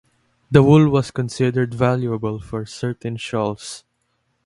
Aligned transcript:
The 0.49 0.63
wool 0.63 0.89
was 0.89 1.11
considered 1.11 1.75
valuable 1.75 2.39
for 2.39 2.65
certain 2.65 3.17
shawls. 3.17 3.83